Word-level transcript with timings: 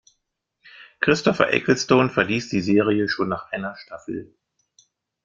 Christopher 0.99 1.53
Eccleston 1.53 2.09
verließ 2.09 2.49
die 2.49 2.61
Serie 2.61 3.07
schon 3.07 3.29
nach 3.29 3.51
einer 3.51 3.75
Staffel. 3.75 4.35